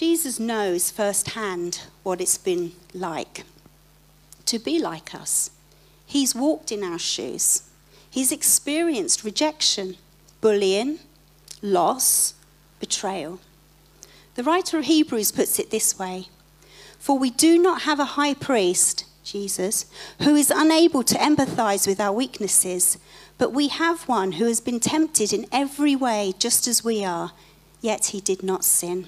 Jesus 0.00 0.40
knows 0.40 0.90
firsthand 0.90 1.82
what 2.04 2.22
it's 2.22 2.38
been 2.38 2.72
like 2.94 3.44
to 4.46 4.58
be 4.58 4.78
like 4.78 5.14
us. 5.14 5.50
He's 6.06 6.34
walked 6.34 6.72
in 6.72 6.82
our 6.82 6.98
shoes. 6.98 7.64
He's 8.08 8.32
experienced 8.32 9.24
rejection, 9.24 9.98
bullying, 10.40 11.00
loss, 11.60 12.32
betrayal. 12.78 13.40
The 14.36 14.42
writer 14.42 14.78
of 14.78 14.86
Hebrews 14.86 15.32
puts 15.32 15.58
it 15.58 15.70
this 15.70 15.98
way 15.98 16.28
For 16.98 17.18
we 17.18 17.28
do 17.28 17.58
not 17.58 17.82
have 17.82 18.00
a 18.00 18.16
high 18.16 18.32
priest, 18.32 19.04
Jesus, 19.22 19.84
who 20.22 20.34
is 20.34 20.50
unable 20.50 21.02
to 21.02 21.16
empathize 21.16 21.86
with 21.86 22.00
our 22.00 22.14
weaknesses, 22.14 22.96
but 23.36 23.52
we 23.52 23.68
have 23.68 24.08
one 24.08 24.32
who 24.32 24.46
has 24.46 24.62
been 24.62 24.80
tempted 24.80 25.34
in 25.34 25.44
every 25.52 25.94
way, 25.94 26.32
just 26.38 26.66
as 26.66 26.82
we 26.82 27.04
are, 27.04 27.32
yet 27.82 28.06
he 28.06 28.22
did 28.22 28.42
not 28.42 28.64
sin. 28.64 29.06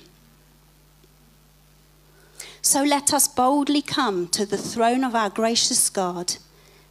So 2.64 2.84
let 2.84 3.12
us 3.12 3.26
boldly 3.26 3.82
come 3.82 4.28
to 4.28 4.46
the 4.46 4.56
throne 4.56 5.02
of 5.02 5.16
our 5.16 5.28
gracious 5.28 5.90
God. 5.90 6.36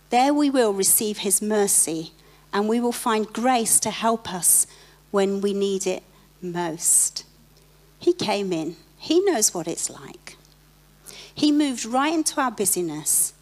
There 0.10 0.34
we 0.34 0.50
will 0.50 0.74
receive 0.74 1.20
his 1.20 1.42
mercy, 1.42 2.12
and 2.52 2.68
we 2.68 2.82
will 2.82 2.92
find 2.92 3.32
grace 3.32 3.80
to 3.80 3.90
help 3.90 4.34
us 4.34 4.68
when 5.12 5.40
we 5.40 5.54
need 5.54 5.88
it 5.88 6.04
most. 6.42 7.24
He 8.00 8.12
came 8.12 8.52
in, 8.52 8.76
he 8.98 9.22
knows 9.22 9.54
what 9.54 9.66
it's 9.66 9.90
like. 9.90 10.36
He 11.34 11.54
moved 11.54 11.86
right 11.86 12.14
into 12.14 12.42
our 12.42 12.52
busyness, 12.52 13.34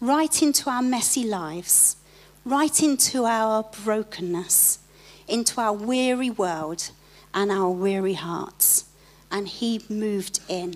right 0.00 0.42
into 0.42 0.68
our 0.68 0.82
messy 0.82 1.22
lives, 1.22 1.96
right 2.44 2.82
into 2.82 3.24
our 3.24 3.62
brokenness, 3.84 4.80
into 5.28 5.60
our 5.60 5.74
weary 5.74 6.30
world 6.30 6.90
and 7.32 7.52
our 7.52 7.70
weary 7.70 8.14
hearts. 8.14 8.86
And 9.30 9.46
he 9.46 9.82
moved 9.88 10.40
in 10.48 10.74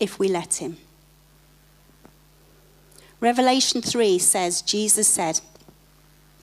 if 0.00 0.18
we 0.18 0.28
let 0.28 0.54
him. 0.54 0.78
Revelation 3.20 3.82
3 3.82 4.18
says, 4.18 4.62
Jesus 4.62 5.06
said, 5.06 5.40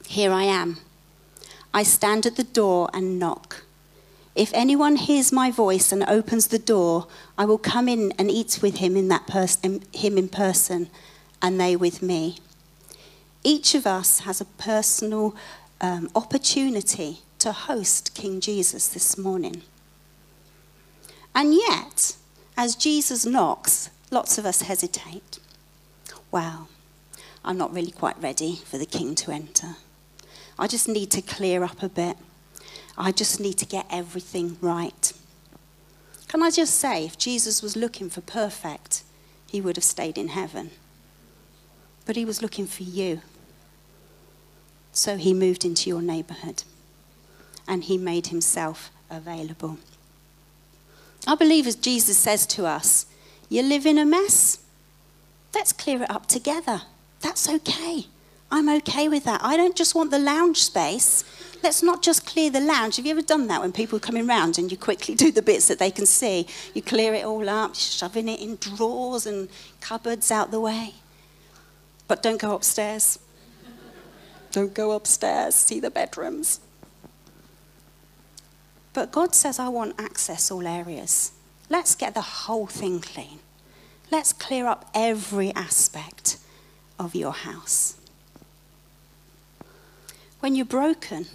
Here 0.07 0.31
I 0.31 0.43
am. 0.43 0.77
I 1.73 1.83
stand 1.83 2.25
at 2.25 2.35
the 2.35 2.43
door 2.43 2.89
and 2.93 3.19
knock. 3.19 3.63
If 4.35 4.51
anyone 4.53 4.97
hears 4.97 5.31
my 5.31 5.49
voice 5.49 5.91
and 5.91 6.03
opens 6.03 6.47
the 6.47 6.59
door, 6.59 7.07
I 7.37 7.45
will 7.45 7.57
come 7.57 7.89
in 7.89 8.13
and 8.19 8.29
eat 8.29 8.59
with 8.61 8.77
him 8.77 8.95
in 8.95 9.07
that 9.07 9.25
pers- 9.25 9.57
him 9.63 10.17
in 10.17 10.29
person, 10.29 10.89
and 11.41 11.59
they 11.59 11.75
with 11.75 12.03
me. 12.03 12.37
Each 13.43 13.73
of 13.73 13.87
us 13.87 14.19
has 14.19 14.39
a 14.39 14.45
personal 14.45 15.35
um, 15.81 16.09
opportunity 16.15 17.21
to 17.39 17.51
host 17.51 18.13
King 18.13 18.39
Jesus 18.39 18.87
this 18.87 19.17
morning. 19.17 19.63
And 21.33 21.53
yet, 21.53 22.15
as 22.57 22.75
Jesus 22.75 23.25
knocks, 23.25 23.91
lots 24.09 24.39
of 24.39 24.45
us 24.45 24.63
hesitate. 24.63 25.37
Wow, 26.31 26.67
I'm 27.45 27.57
not 27.57 27.73
really 27.73 27.91
quite 27.91 28.21
ready 28.21 28.55
for 28.55 28.79
the 28.79 28.85
king 28.85 29.13
to 29.15 29.31
enter. 29.31 29.75
I 30.57 30.65
just 30.67 30.87
need 30.87 31.11
to 31.11 31.21
clear 31.21 31.63
up 31.63 31.83
a 31.83 31.89
bit. 31.89 32.17
I 32.97 33.11
just 33.11 33.39
need 33.39 33.59
to 33.59 33.65
get 33.65 33.85
everything 33.91 34.57
right. 34.59 35.13
Can 36.27 36.41
I 36.41 36.49
just 36.49 36.75
say, 36.79 37.05
if 37.05 37.17
Jesus 37.17 37.61
was 37.61 37.75
looking 37.75 38.09
for 38.09 38.21
perfect, 38.21 39.03
he 39.49 39.61
would 39.61 39.77
have 39.77 39.83
stayed 39.83 40.17
in 40.17 40.29
heaven. 40.29 40.71
But 42.05 42.15
he 42.15 42.25
was 42.25 42.41
looking 42.41 42.65
for 42.65 42.83
you. 42.83 43.21
So 44.91 45.15
he 45.15 45.33
moved 45.33 45.63
into 45.63 45.89
your 45.89 46.01
neighborhood 46.01 46.63
and 47.67 47.83
he 47.83 47.97
made 47.97 48.27
himself 48.27 48.89
available. 49.11 49.77
I 51.27 51.35
believe 51.35 51.67
as 51.67 51.75
Jesus 51.75 52.17
says 52.17 52.47
to 52.47 52.65
us, 52.65 53.05
you 53.49 53.61
live 53.61 53.85
in 53.85 53.97
a 53.97 54.05
mess. 54.05 54.59
Let's 55.53 55.73
clear 55.73 56.01
it 56.01 56.09
up 56.09 56.27
together. 56.27 56.83
That's 57.21 57.49
okay. 57.49 58.05
I'm 58.49 58.69
okay 58.69 59.09
with 59.09 59.25
that. 59.25 59.43
I 59.43 59.57
don't 59.57 59.75
just 59.75 59.93
want 59.93 60.09
the 60.11 60.19
lounge 60.19 60.63
space. 60.63 61.25
Let's 61.61 61.83
not 61.83 62.01
just 62.01 62.25
clear 62.25 62.49
the 62.49 62.61
lounge. 62.61 62.95
Have 62.95 63.05
you 63.05 63.11
ever 63.11 63.21
done 63.21 63.47
that 63.47 63.61
when 63.61 63.73
people 63.73 63.97
are 63.97 64.01
coming 64.01 64.25
round 64.25 64.57
and 64.57 64.71
you 64.71 64.77
quickly 64.77 65.15
do 65.15 65.31
the 65.31 65.41
bits 65.41 65.67
that 65.67 65.79
they 65.79 65.91
can 65.91 66.05
see? 66.05 66.47
You 66.73 66.81
clear 66.81 67.13
it 67.13 67.25
all 67.25 67.49
up, 67.49 67.75
shoving 67.75 68.29
it 68.29 68.39
in 68.39 68.55
drawers 68.55 69.25
and 69.25 69.49
cupboards 69.81 70.31
out 70.31 70.51
the 70.51 70.61
way. 70.61 70.93
But 72.07 72.23
don't 72.23 72.39
go 72.39 72.55
upstairs. 72.55 73.19
don't 74.51 74.73
go 74.73 74.91
upstairs. 74.91 75.55
See 75.55 75.81
the 75.81 75.91
bedrooms. 75.91 76.61
But 78.97 79.11
God 79.11 79.35
says, 79.35 79.59
I 79.59 79.69
want 79.69 79.93
access 79.99 80.49
all 80.49 80.65
areas. 80.65 81.31
Let's 81.69 81.93
get 81.93 82.15
the 82.15 82.21
whole 82.21 82.65
thing 82.65 82.99
clean. 82.99 83.37
Let's 84.09 84.33
clear 84.33 84.65
up 84.65 84.89
every 84.95 85.53
aspect 85.53 86.39
of 86.97 87.13
your 87.13 87.31
house. 87.31 87.95
When 90.39 90.55
you're 90.55 90.65
broken, 90.65 91.27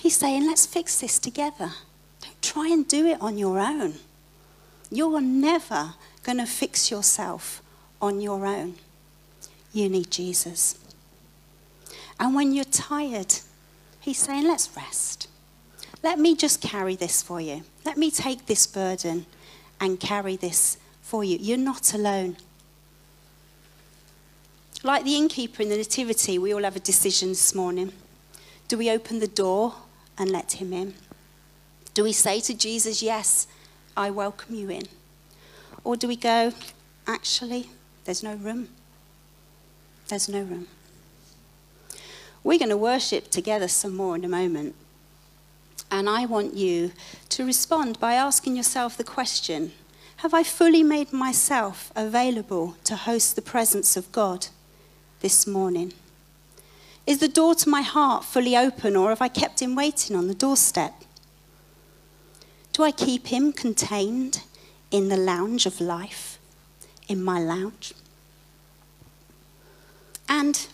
He's 0.00 0.16
saying, 0.16 0.48
let's 0.48 0.66
fix 0.66 1.00
this 1.00 1.20
together. 1.20 1.70
Don't 2.22 2.42
try 2.42 2.66
and 2.66 2.88
do 2.88 3.06
it 3.06 3.22
on 3.22 3.38
your 3.38 3.60
own. 3.60 3.94
You're 4.90 5.20
never 5.20 5.94
going 6.24 6.38
to 6.38 6.46
fix 6.46 6.90
yourself 6.90 7.62
on 8.00 8.20
your 8.20 8.44
own. 8.46 8.74
You 9.72 9.88
need 9.88 10.10
Jesus. 10.10 10.76
And 12.18 12.34
when 12.34 12.52
you're 12.52 12.64
tired, 12.64 13.34
He's 14.00 14.18
saying, 14.18 14.48
let's 14.48 14.68
rest. 14.76 15.28
Let 16.02 16.18
me 16.18 16.34
just 16.34 16.60
carry 16.60 16.96
this 16.96 17.22
for 17.22 17.40
you. 17.40 17.62
Let 17.84 17.96
me 17.96 18.10
take 18.10 18.46
this 18.46 18.66
burden 18.66 19.26
and 19.80 20.00
carry 20.00 20.36
this 20.36 20.76
for 21.00 21.22
you. 21.22 21.38
You're 21.40 21.58
not 21.58 21.94
alone. 21.94 22.36
Like 24.82 25.04
the 25.04 25.16
innkeeper 25.16 25.62
in 25.62 25.68
the 25.68 25.76
Nativity, 25.76 26.38
we 26.38 26.52
all 26.52 26.64
have 26.64 26.74
a 26.74 26.80
decision 26.80 27.28
this 27.28 27.54
morning. 27.54 27.92
Do 28.66 28.76
we 28.76 28.90
open 28.90 29.20
the 29.20 29.28
door 29.28 29.74
and 30.18 30.30
let 30.30 30.52
him 30.52 30.72
in? 30.72 30.94
Do 31.94 32.02
we 32.02 32.12
say 32.12 32.40
to 32.40 32.54
Jesus, 32.54 33.02
Yes, 33.02 33.46
I 33.96 34.10
welcome 34.10 34.54
you 34.56 34.70
in? 34.70 34.88
Or 35.84 35.96
do 35.96 36.08
we 36.08 36.16
go, 36.16 36.52
actually, 37.06 37.68
there's 38.04 38.22
no 38.22 38.34
room. 38.34 38.68
There's 40.08 40.28
no 40.28 40.42
room. 40.42 40.66
We're 42.42 42.58
going 42.58 42.70
to 42.70 42.76
worship 42.76 43.30
together 43.30 43.68
some 43.68 43.94
more 43.94 44.16
in 44.16 44.24
a 44.24 44.28
moment. 44.28 44.74
And 45.92 46.08
I 46.08 46.24
want 46.24 46.54
you 46.54 46.92
to 47.28 47.44
respond 47.44 48.00
by 48.00 48.14
asking 48.14 48.56
yourself 48.56 48.96
the 48.96 49.04
question 49.04 49.72
Have 50.16 50.32
I 50.32 50.42
fully 50.42 50.82
made 50.82 51.12
myself 51.12 51.92
available 51.94 52.76
to 52.84 52.96
host 52.96 53.36
the 53.36 53.42
presence 53.42 53.94
of 53.94 54.10
God 54.10 54.46
this 55.20 55.46
morning? 55.46 55.92
Is 57.06 57.18
the 57.18 57.28
door 57.28 57.54
to 57.56 57.68
my 57.68 57.82
heart 57.82 58.24
fully 58.24 58.56
open, 58.56 58.96
or 58.96 59.10
have 59.10 59.20
I 59.20 59.28
kept 59.28 59.60
him 59.60 59.74
waiting 59.74 60.16
on 60.16 60.28
the 60.28 60.34
doorstep? 60.34 60.94
Do 62.72 62.84
I 62.84 62.90
keep 62.90 63.26
him 63.26 63.52
contained 63.52 64.40
in 64.90 65.10
the 65.10 65.18
lounge 65.18 65.66
of 65.66 65.78
life, 65.78 66.38
in 67.06 67.22
my 67.22 67.38
lounge? 67.38 67.92
And 70.26 70.66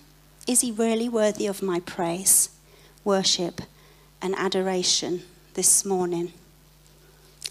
is 0.47 0.61
he 0.61 0.71
really 0.71 1.09
worthy 1.09 1.49
of 1.49 1.61
my 1.61 1.81
praise, 1.81 2.51
worship, 3.03 3.63
and 4.21 4.35
adoration 4.37 5.23
this 5.55 5.85
morning? 5.85 6.33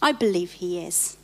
I 0.01 0.11
believe 0.11 0.53
he 0.53 0.79
is. 0.79 1.17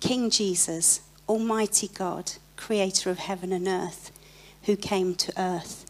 King 0.00 0.30
Jesus, 0.30 1.00
Almighty 1.28 1.88
God, 1.88 2.32
creator 2.56 3.10
of 3.10 3.18
heaven 3.18 3.52
and 3.52 3.68
earth, 3.68 4.12
who 4.64 4.76
came 4.76 5.14
to 5.14 5.32
earth. 5.40 5.84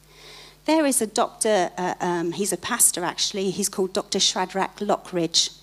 There 0.64 0.84
is 0.84 1.00
a 1.00 1.06
doctor, 1.06 1.70
uh, 1.78 1.94
um, 2.00 2.32
he's 2.32 2.52
a 2.52 2.56
pastor 2.56 3.04
actually, 3.04 3.50
he's 3.50 3.68
called 3.68 3.92
Dr. 3.92 4.18
Shadrach 4.18 4.76
Lockridge. 4.80 5.56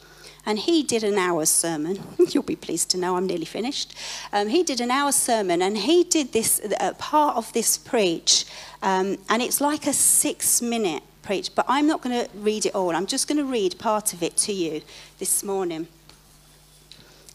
And 0.45 0.59
he 0.59 0.83
did 0.83 1.03
an 1.03 1.17
hour 1.17 1.45
sermon. 1.45 1.99
You'll 2.29 2.43
be 2.43 2.57
pleased 2.57 2.89
to 2.91 2.97
know 2.97 3.15
I'm 3.15 3.27
nearly 3.27 3.45
finished. 3.45 3.95
Um, 4.33 4.49
he 4.49 4.63
did 4.63 4.81
an 4.81 4.91
hour 4.91 5.13
sermon, 5.13 5.61
and 5.61 5.77
he 5.77 6.03
did 6.03 6.33
this 6.33 6.59
uh, 6.81 6.93
part 6.97 7.37
of 7.37 7.51
this 7.53 7.77
preach, 7.77 8.45
um, 8.81 9.17
and 9.29 9.41
it's 9.41 9.61
like 9.61 9.87
a 9.87 9.93
six 9.93 10.61
minute 10.61 11.03
preach, 11.23 11.55
but 11.55 11.65
I'm 11.67 11.87
not 11.87 12.01
going 12.01 12.25
to 12.25 12.29
read 12.35 12.65
it 12.65 12.75
all. 12.75 12.95
I'm 12.95 13.07
just 13.07 13.27
going 13.27 13.37
to 13.37 13.45
read 13.45 13.79
part 13.79 14.13
of 14.13 14.21
it 14.21 14.37
to 14.37 14.53
you 14.53 14.81
this 15.17 15.43
morning. 15.43 15.87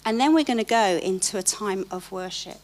And 0.04 0.20
then 0.20 0.34
we're 0.34 0.44
going 0.44 0.58
to 0.58 0.64
go 0.64 0.98
into 1.02 1.36
a 1.36 1.42
time 1.42 1.84
of 1.90 2.12
worship. 2.12 2.60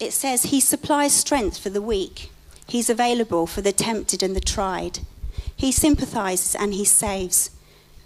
It 0.00 0.12
says, 0.12 0.44
He 0.44 0.60
supplies 0.60 1.12
strength 1.12 1.58
for 1.58 1.70
the 1.70 1.82
weak, 1.82 2.30
He's 2.66 2.90
available 2.90 3.46
for 3.46 3.60
the 3.60 3.72
tempted 3.72 4.22
and 4.22 4.34
the 4.34 4.40
tried. 4.40 5.00
He 5.54 5.70
sympathizes 5.70 6.54
and 6.54 6.74
He 6.74 6.84
saves. 6.84 7.50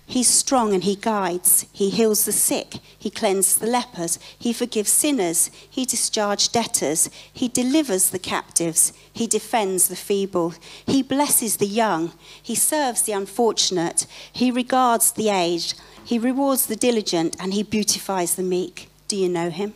He's 0.09 0.29
strong 0.29 0.73
and 0.73 0.85
he 0.85 0.95
guides. 0.95 1.67
He 1.73 1.91
heals 1.91 2.25
the 2.25 2.33
sick. 2.33 2.75
He 2.97 3.11
cleanses 3.11 3.57
the 3.57 3.67
lepers. 3.67 4.21
He 4.39 4.53
forgives 4.53 4.91
sinners. 4.91 5.51
He 5.69 5.85
discharges 5.85 6.49
debtors. 6.49 7.11
He 7.33 7.49
delivers 7.49 8.11
the 8.11 8.21
captives. 8.21 8.93
He 9.13 9.27
defends 9.27 9.89
the 9.89 9.97
feeble. 9.97 10.55
He 10.87 11.03
blesses 11.03 11.57
the 11.57 11.67
young. 11.67 12.13
He 12.41 12.55
serves 12.55 13.03
the 13.03 13.13
unfortunate. 13.13 14.07
He 14.33 14.53
regards 14.53 15.11
the 15.11 15.29
aged. 15.29 15.75
He 16.05 16.21
rewards 16.21 16.67
the 16.67 16.77
diligent 16.77 17.35
and 17.41 17.53
he 17.53 17.65
beautifies 17.65 18.37
the 18.37 18.45
meek. 18.45 18.89
Do 19.09 19.17
you 19.17 19.29
know 19.29 19.51
him? 19.51 19.75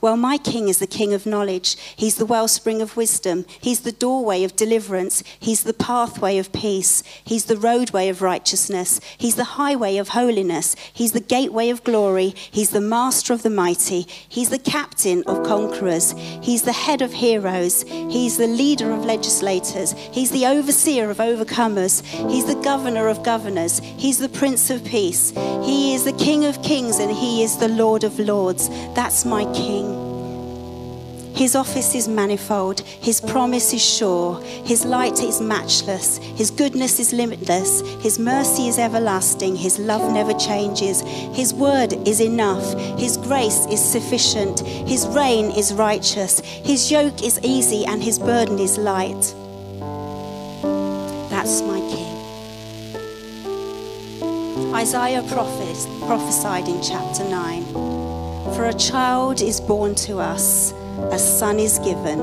Well, 0.00 0.16
my 0.16 0.38
king 0.38 0.68
is 0.68 0.78
the 0.78 0.86
king 0.86 1.12
of 1.12 1.26
knowledge. 1.26 1.76
He's 1.94 2.16
the 2.16 2.24
wellspring 2.24 2.80
of 2.80 2.96
wisdom. 2.96 3.44
He's 3.60 3.80
the 3.80 3.92
doorway 3.92 4.44
of 4.44 4.56
deliverance. 4.56 5.22
He's 5.38 5.62
the 5.62 5.74
pathway 5.74 6.38
of 6.38 6.52
peace. 6.52 7.02
He's 7.22 7.44
the 7.44 7.58
roadway 7.58 8.08
of 8.08 8.22
righteousness. 8.22 9.00
He's 9.18 9.34
the 9.34 9.60
highway 9.60 9.98
of 9.98 10.08
holiness. 10.08 10.74
He's 10.92 11.12
the 11.12 11.20
gateway 11.20 11.68
of 11.68 11.84
glory. 11.84 12.34
He's 12.50 12.70
the 12.70 12.80
master 12.80 13.34
of 13.34 13.42
the 13.42 13.50
mighty. 13.50 14.06
He's 14.28 14.48
the 14.48 14.58
captain 14.58 15.22
of 15.24 15.44
conquerors. 15.44 16.12
He's 16.42 16.62
the 16.62 16.72
head 16.72 17.02
of 17.02 17.12
heroes. 17.12 17.82
He's 17.82 18.38
the 18.38 18.46
leader 18.46 18.92
of 18.92 19.04
legislators. 19.04 19.92
He's 19.92 20.30
the 20.30 20.46
overseer 20.46 21.10
of 21.10 21.18
overcomers. 21.18 22.02
He's 22.30 22.46
the 22.46 22.60
governor 22.62 23.08
of 23.08 23.22
governors. 23.22 23.80
He's 23.80 24.18
the 24.18 24.28
prince 24.30 24.70
of 24.70 24.82
peace. 24.84 25.30
He 25.62 25.94
is 25.94 26.04
the 26.04 26.12
king 26.12 26.46
of 26.46 26.62
kings 26.62 26.98
and 26.98 27.10
he 27.10 27.42
is 27.42 27.58
the 27.58 27.68
lord 27.68 28.04
of 28.04 28.18
lords. 28.18 28.68
That's 28.94 29.24
my 29.24 29.44
king. 29.52 29.89
His 31.40 31.56
office 31.56 31.94
is 31.94 32.06
manifold, 32.06 32.80
His 32.80 33.18
promise 33.18 33.72
is 33.72 33.82
sure, 33.82 34.38
His 34.42 34.84
light 34.84 35.22
is 35.22 35.40
matchless, 35.40 36.18
His 36.18 36.50
goodness 36.50 37.00
is 37.00 37.14
limitless, 37.14 37.80
His 38.02 38.18
mercy 38.18 38.68
is 38.68 38.78
everlasting, 38.78 39.56
His 39.56 39.78
love 39.78 40.12
never 40.12 40.34
changes, 40.34 41.00
His 41.32 41.54
word 41.54 41.94
is 42.06 42.20
enough, 42.20 42.78
His 42.98 43.16
grace 43.16 43.64
is 43.70 43.82
sufficient, 43.82 44.60
His 44.60 45.06
reign 45.06 45.46
is 45.52 45.72
righteous, 45.72 46.40
His 46.40 46.90
yoke 46.92 47.22
is 47.22 47.40
easy, 47.42 47.86
and 47.86 48.02
His 48.02 48.18
burden 48.18 48.58
is 48.58 48.76
light. 48.76 49.34
That's 51.30 51.62
my 51.62 51.80
King. 51.88 52.16
Isaiah 54.74 55.22
prophet, 55.22 55.88
prophesied 56.06 56.68
in 56.68 56.82
chapter 56.82 57.24
9 57.24 57.64
For 58.54 58.66
a 58.66 58.74
child 58.74 59.40
is 59.40 59.58
born 59.58 59.94
to 60.04 60.18
us 60.18 60.74
a 61.12 61.18
son 61.18 61.58
is 61.58 61.78
given. 61.80 62.18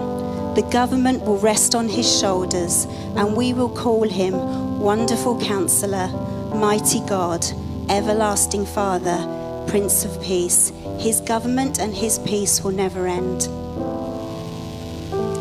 The 0.56 0.68
government 0.72 1.24
will 1.24 1.38
rest 1.38 1.76
on 1.76 1.88
his 1.88 2.20
shoulders, 2.20 2.86
and 3.16 3.36
we 3.36 3.54
will 3.54 3.70
call 3.70 4.08
him 4.08 4.80
Wonderful 4.80 5.40
Counselor, 5.42 6.08
Mighty 6.56 7.02
God, 7.02 7.46
Everlasting 7.90 8.66
Father, 8.66 9.66
Prince 9.68 10.06
of 10.06 10.22
Peace. 10.22 10.72
His 10.98 11.22
government 11.22 11.80
and 11.80 11.94
his 11.94 12.20
peace 12.20 12.64
will 12.64 12.72
never 12.72 13.06
end. 13.08 13.42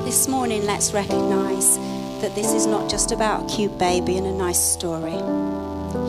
This 0.05 0.29
morning, 0.29 0.67
let's 0.67 0.93
recognize 0.93 1.77
that 2.21 2.35
this 2.35 2.53
is 2.53 2.67
not 2.67 2.91
just 2.91 3.13
about 3.13 3.51
a 3.51 3.55
cute 3.57 3.79
baby 3.79 4.17
and 4.17 4.27
a 4.27 4.33
nice 4.33 4.61
story. 4.61 5.17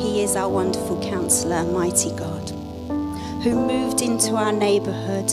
He 0.02 0.22
is 0.22 0.36
our 0.36 0.50
wonderful 0.50 1.02
counselor, 1.02 1.64
mighty 1.64 2.12
God, 2.16 2.50
who 3.44 3.56
moved 3.56 4.02
into 4.02 4.36
our 4.36 4.52
neighborhood 4.52 5.32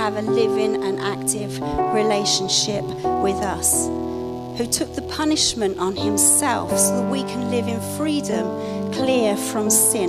have 0.00 0.16
a 0.16 0.22
living 0.22 0.82
and 0.82 0.98
active 0.98 1.60
relationship 1.92 2.82
with 3.22 3.36
us, 3.42 3.86
who 4.56 4.66
took 4.66 4.94
the 4.94 5.02
punishment 5.02 5.78
on 5.78 5.94
himself 5.94 6.70
so 6.70 7.02
that 7.02 7.10
we 7.10 7.22
can 7.24 7.50
live 7.50 7.68
in 7.68 7.78
freedom, 7.98 8.46
clear 8.92 9.36
from 9.36 9.68
sin 9.68 10.08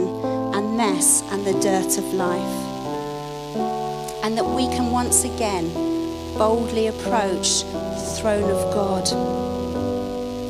and 0.56 0.78
mess 0.78 1.22
and 1.34 1.46
the 1.46 1.52
dirt 1.60 1.98
of 1.98 2.06
life. 2.14 2.56
And 4.24 4.38
that 4.38 4.46
we 4.46 4.66
can 4.68 4.92
once 4.92 5.26
again 5.26 5.68
boldly 6.38 6.88
approach 6.88 7.64
the 7.64 8.16
throne 8.18 8.50
of 8.50 8.74
God. 8.74 9.06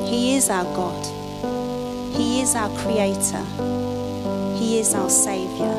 He 0.08 0.36
is 0.36 0.52
our 0.52 0.66
God. 0.76 1.04
He 2.16 2.42
is 2.42 2.54
our 2.54 2.70
Creator. 2.84 3.44
He 4.56 4.78
is 4.78 4.94
our 4.94 5.10
Saviour. 5.10 5.74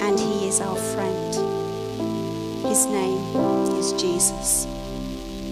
And 0.00 0.18
He 0.18 0.48
is 0.48 0.62
our 0.62 0.76
friend. 0.76 0.95
His 2.76 2.84
name 2.84 3.36
is 3.78 3.92
Jesus. 3.94 4.75